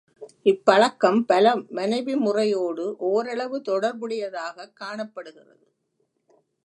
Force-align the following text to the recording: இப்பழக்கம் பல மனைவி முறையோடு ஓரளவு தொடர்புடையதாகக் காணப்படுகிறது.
இப்பழக்கம் 0.43 1.25
பல 1.25 1.55
மனைவி 1.69 2.15
முறையோடு 2.15 2.95
ஓரளவு 2.97 3.61
தொடர்புடையதாகக் 3.61 4.73
காணப்படுகிறது. 4.73 5.67